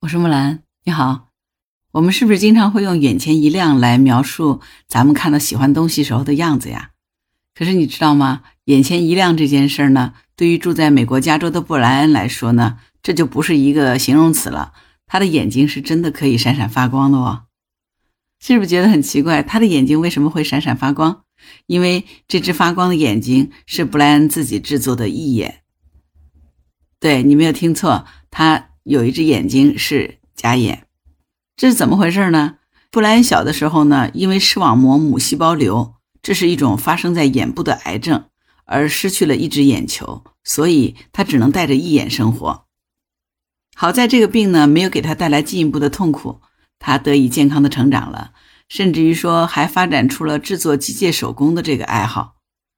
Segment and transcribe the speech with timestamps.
[0.00, 1.30] 我是木兰，你好。
[1.92, 6.90] 我们是不是经常会用“眼前一亮”来描述咱们看到喜欢东西时候的样子呀？
[7.54, 14.74] 可是你知道吗？“眼前一亮”这件事儿呢，对于住在美国加州的布莱恩来说呢，这就不是一个形容词了。
[15.06, 17.44] 他的眼睛是真的可以闪闪发光的哦。
[18.38, 19.42] 是不是觉得很奇怪？
[19.42, 21.22] 他的眼睛为什么会闪闪发光？
[21.66, 25.62] 因为这只发光的眼睛是布莱恩自己制作的义眼。
[27.00, 28.68] 对你没有听错，他。
[28.88, 30.86] 有一只眼睛是假眼，
[31.56, 32.58] 这是怎么回事呢？
[32.92, 38.26] 布莱恩小的时候呢，因为视网膜母细胞瘤，这是一种发生在眼部的癌症，
[38.64, 42.66] 而失去了一只眼球，所以他只能戴着一眼生活。
[43.74, 46.40] 好在这个病呢，没有给他带来进一步的痛苦，
[46.78, 48.30] 他得以健康的成长了，
[48.68, 52.36] 甚至于说还发展出了制作机械手工的这个爱好。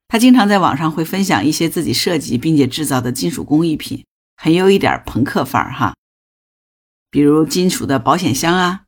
[0.09, 4.07] 他经常在网上会分享一些自己设计并且制造的金属工艺品，
[4.39, 5.95] 很有一点朋克范儿哈。
[7.11, 8.83] 比如金属的保险箱啊，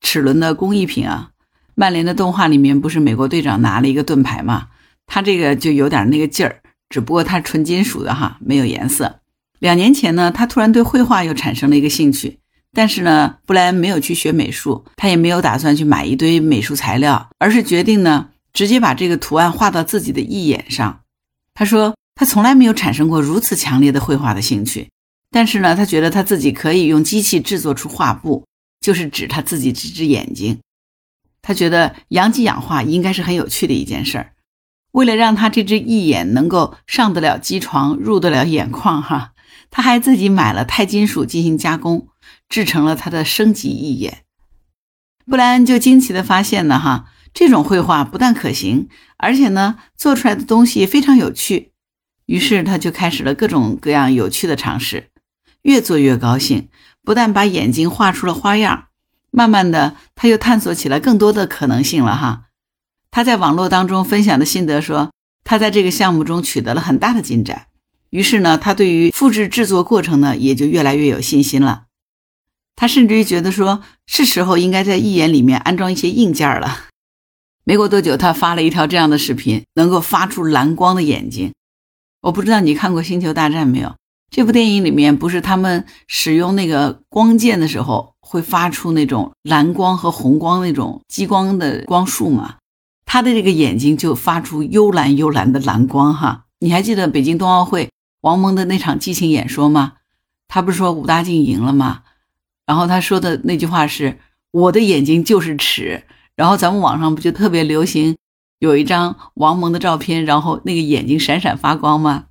[0.00, 1.30] 齿轮的工艺品啊，
[1.74, 4.68] 曼联的动画里面不是美国队长拿了一个盾牌吗？
[5.06, 9.20] 他这个就有点那个劲儿，只不过它纯金属的哈，没有颜色。
[9.58, 12.38] 两年前呢，他突然对绘画又产生了一个兴趣，
[12.72, 21.00] 但是呢，布莱恩没有去学美术，他也没有打算去买一堆美术材料，而是决定呢，直接把这个图案画到自己的义眼上。
[21.54, 24.88] 他说，他从来没有产生过如此强烈的绘画的兴趣。
[25.34, 28.46] 但是呢，他觉得他自己可以用机器制作出画布，
[28.80, 30.60] 就是指他自己这只眼睛。
[31.42, 34.34] 他觉得阳极氧化应该是很有趣的一件事儿。
[34.92, 39.32] 为了让他这只义眼能够上得了机床，入得了眼眶，哈，
[39.72, 42.06] 他还自己买了钛金属进行加工，
[42.48, 44.18] 制成了他的升级义眼。
[45.26, 51.72] 布莱恩就惊奇地发现呢，哈，这种绘画不但可行，而且呢，做出来的东西非常有趣。
[52.26, 55.08] 于是他就开始了各种各样有趣的尝试。
[55.64, 56.68] 越做越高兴，
[57.02, 58.86] 不但把眼睛画出了花样，
[59.30, 62.44] 慢慢的他又探索起来更多的可能性了哈。
[63.10, 65.10] 他在网络当中分享的心得说，
[65.42, 67.66] 他在这个项目中取得了很大的进展。
[68.10, 71.84] 于是呢，他对于复制制作过程呢也就越来越有信心了。
[72.76, 76.86] 他甚至于觉得说是时候应该在义眼里面安装一些硬件了。
[77.64, 81.52] 没过多久，他发了一条这样的视频，能够发出蓝光的眼睛。
[82.20, 83.94] 我不知道你看过《星球大战》没有？
[84.30, 92.56] 这部电影里面不是他们使用那个光剑的时候会发出那种蓝光和红光那种激光的光束吗？
[93.06, 96.46] 他的这个眼睛就发出幽蓝幽蓝的蓝光哈。
[96.58, 97.90] 你还记得北京冬奥会
[98.22, 99.92] 王蒙的那场激情演说吗？
[100.48, 102.02] 他不是说武大靖赢了吗？
[102.66, 104.18] 然后他说的那句话是
[104.50, 106.04] “我的眼睛就是尺”。
[106.34, 108.16] 然后咱们网上不就特别流行
[108.58, 112.24] 有一张王蒙的照片，然后那个眼睛闪闪发光吗？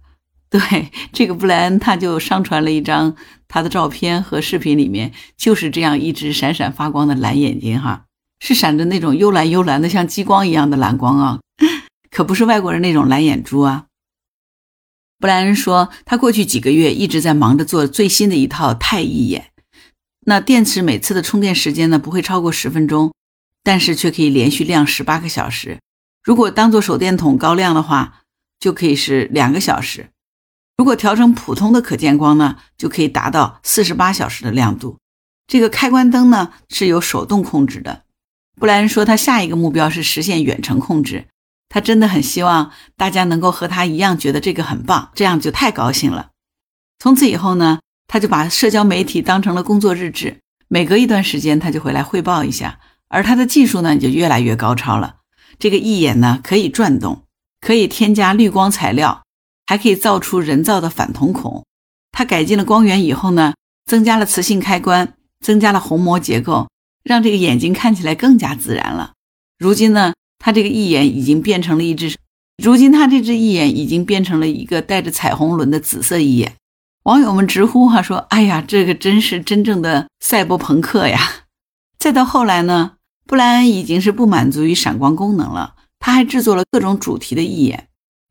[0.54, 3.16] 对这个布莱恩，他就上传了一张
[3.48, 8.06] 他的照片和视频，里面就是这样一只闪闪发光的蓝眼睛，哈，
[8.40, 11.40] 是闪着那种幽蓝幽蓝的，像激光一样的蓝光啊，
[12.12, 13.86] 可不是外国人那种蓝眼珠啊。
[15.20, 19.48] 布莱恩说，他过去几个月一直在忙着做最新的一套钛义眼，
[20.28, 23.12] 那电池每次的充电时间呢不会超过十分钟，
[23.64, 25.80] 但是却可以连续亮十八个小时。
[26.24, 28.22] 如果当做手电筒高亮的话，
[28.60, 30.12] 就可以是两个小时。
[30.78, 34.98] 如果调成普通的可见光呢，就可以达到四十八小时的亮度。
[35.48, 38.04] 这个开关灯呢是由手动控制的。
[38.60, 41.26] 布莱恩说，他下一个目标是实现远程控制。
[41.70, 46.30] 他真的很希望大家能够和他一样觉得这个很棒，这样就太高兴了。
[47.00, 52.80] 从此以后呢，他就把社交媒体当成了工作日志，每隔一段时间他就回来汇报一下。
[53.10, 55.16] 而他的技术呢，就越来越高超了。
[55.58, 57.24] 这个义眼呢可以转动，
[57.60, 59.23] 可以添加绿光材料。
[59.66, 61.66] 还可以造出人造的反瞳孔。
[62.12, 63.54] 它改进了光源以后呢，
[63.86, 66.70] 增加了磁性开关，增加了虹膜结构，
[67.04, 69.14] 让这个眼睛看起来更加自然了。
[69.58, 72.16] 如今呢，它这个义眼已经变成了一只，
[72.62, 76.56] 如今它这只义眼已经变成了一个带着彩虹轮的紫色义眼。
[77.04, 81.20] 网友们直呼哈说：“哎呀，这个真是真正的赛博朋克呀！”
[82.00, 82.94] 再到后来呢，
[83.26, 87.88] 布莱恩已经是不满足于闪光功能了，他还制作了各种主题的义眼，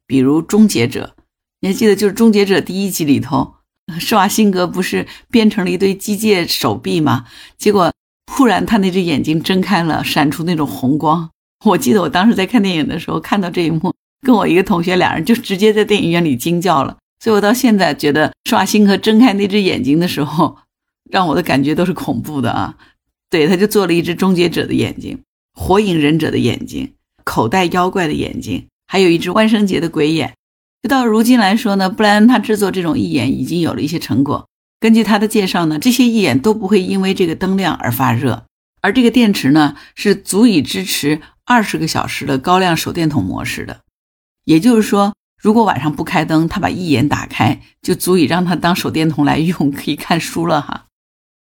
[0.06, 1.16] 比如终结者。
[1.64, 3.54] 你还记得，就是《终结者》第一集里头，
[4.00, 7.26] 施瓦辛格不是变成了一堆机械手臂吗？
[7.56, 7.92] 结果
[8.26, 11.30] 突然他那只眼睛睁开了，闪出那种红光。
[11.64, 16.98] 我记得我当时在看电影的时候看到这一幕，跟我一个同学俩人就直接在电影院里惊叫了。
[17.20, 20.58] 所以我到现在觉得施瓦辛格睁开那只眼睛的时候，
[21.08, 22.76] 让我的感觉都是恐怖的啊。
[23.30, 25.22] 对，他就做了一只终结者的眼睛，
[25.54, 30.34] 火影忍者的眼睛，口袋妖怪的眼睛，还有一只万圣节的鬼眼。
[30.82, 34.48] 就到如今来说呢，布莱恩他制作这种义眼已经有了一些成果。
[34.80, 38.46] 根据他的介绍呢，这些义眼都不会因为这个灯亮而发热，
[38.80, 43.82] 而这个电池呢是足以支持二十个小时的高亮手电筒模式的。
[44.44, 50.86] 也就是说，如果晚上不开灯，他把义眼打开，就足以让他当手电筒来用，可以看书了哈。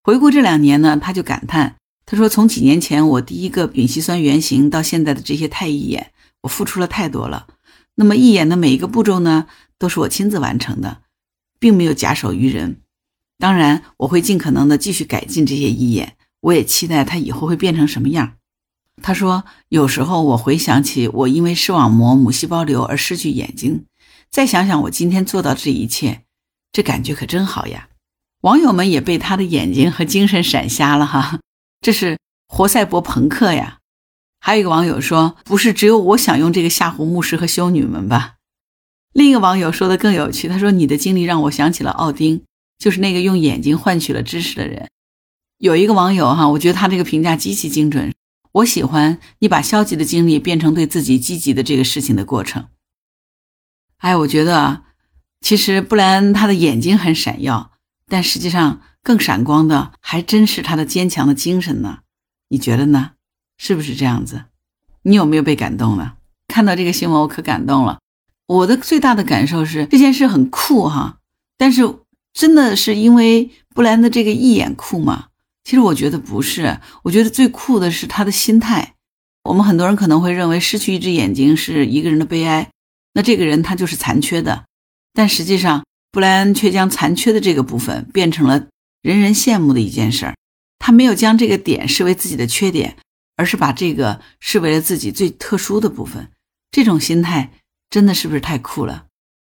[0.05, 1.75] 回顾这两年呢，他就感叹，
[2.07, 7.49] 他说：“从几年前我第一个丙烯酸原型到现在的这些钛义眼，我付出了太多了。
[7.97, 9.47] 那么义眼的每一个步骤呢，
[9.79, 11.03] 都是我亲自完成的，
[11.59, 12.81] 并没有假手于人。”
[13.39, 18.35] 当然，我会尽可能的继续改进这些义眼，我也期待它以后会变成什么样。
[19.03, 23.87] 他说，有时候我回想起我因为视网膜母细胞瘤而失去眼睛，
[24.31, 26.23] 再想想我今天做到这一切，
[26.71, 27.89] 这感觉可真好呀。
[28.43, 31.41] 网友们也被他的眼睛和精神闪瞎了哈，
[31.81, 33.81] 这是活赛博朋克呀。
[34.47, 38.35] 还有一个网友说，不是只有我想用这个吓唬牧师和修女们吧？
[39.15, 42.43] 另一个网友说的更有趣，他说你的经历让我想起了奥丁。
[42.77, 44.91] 就是那个用眼睛换取了知识的人。
[45.57, 48.13] 有一个网友哈，我觉得他这个评价极其精准。
[48.53, 52.67] 我喜欢你把消极的经历变成对自己积极的这个事情的过程。
[53.99, 54.83] 哎，我觉得，
[55.41, 57.71] 其实布莱恩他的眼睛很闪耀，
[58.09, 62.01] 但实际上更闪光的还真是他的坚强的精神呢。
[62.51, 63.13] 你觉得呢？
[63.57, 64.45] 是不是这样子？
[65.03, 66.15] 你有没有被感动呢？
[66.49, 67.99] 看到这个新闻，我可感动了。
[68.47, 71.19] 我的最大的感受是这件事很酷哈，
[71.57, 71.97] 但是。
[72.35, 75.27] 真的是因为布莱恩的这个一眼酷吗？
[75.63, 78.95] 其实我觉得不是，我觉得最酷的是他的心态。
[79.45, 82.69] 我们很多人可能会认为失去一只眼睛是一个人的悲哀，
[83.13, 84.65] 那这个人他就是残缺的。
[85.13, 88.67] 但实际上，布莱恩却将残缺的这个部分变成了
[89.01, 90.35] 人人羡慕的一件事儿。
[90.81, 92.97] 他没有将这个点视为自己的缺点，
[93.37, 96.31] 而是把这个视为了自己最特殊的部分。
[96.71, 97.53] 这种心态
[97.91, 99.07] 真的是不是太酷了？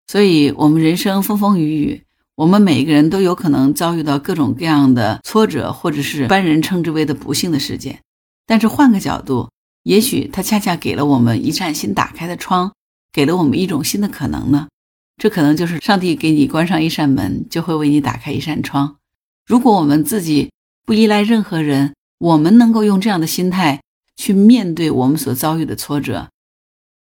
[0.07, 2.03] 所以，我们人生风风雨雨。
[2.35, 7.99] 我们每一个人都有可能遭遇到各种各样的挫折，或者是一般人称之为的不幸的事件。
[8.47, 9.49] 但是换个角度，
[9.83, 12.71] 也许它恰恰给了我们一扇新打开的窗，
[13.11, 14.69] 给了我们一种新的可能呢。
[15.21, 18.95] 这可能就是上帝给你关上一扇门，就会为你打开一扇窗。
[19.45, 20.49] 如果我们自己
[20.85, 23.81] 不依赖任何人，我们能够用这样的心态
[24.17, 26.29] 去面对我们所遭遇的挫折，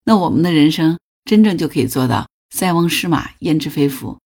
[0.04, 4.18] 那我们的人生真正就可以做到塞翁失马焉知非福。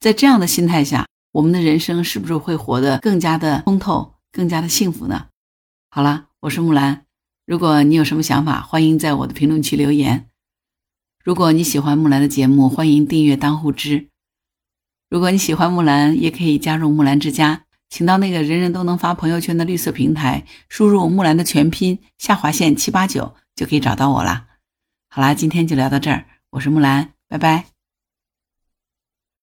[0.00, 5.26] 在这样的心态下，我们的人生是不是会活得更加的通透，更加的幸福呢？
[5.90, 7.04] 好了，我是木兰。
[7.44, 10.28] 如果你有什么想法，欢迎在我的评论区留言。
[11.22, 14.08] 如果你喜欢木兰的节目，欢迎订阅当户知。
[15.10, 24.46] 如果你喜欢木兰，也可以加入木兰之家，请到那个人人都能发朋友圈的绿色平台，输入木兰的全拼下划线七八九，就可以找到我啦。
[25.08, 27.79] 好啦，今天就聊到这儿，我是木兰，拜拜。